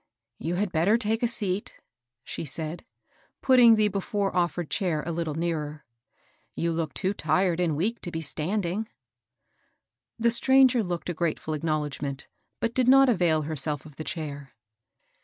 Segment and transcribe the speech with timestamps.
[0.01, 0.03] ^^
[0.43, 1.79] You had better take a seat,"
[2.23, 2.83] she said,
[3.43, 4.03] putting 282 MABEL BOSS.
[4.07, 5.85] the before offered chair a little nearer;
[6.17, 6.21] ^^
[6.55, 8.89] you look too tired and weak to be standing."
[10.17, 12.27] The stranger looked a grateful acknowledgment,
[12.59, 14.55] but did not avail herself of the chair.